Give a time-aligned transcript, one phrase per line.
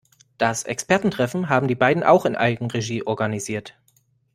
[0.39, 3.77] Das Expertentreffen haben die beiden auch in Eigenregie organisiert.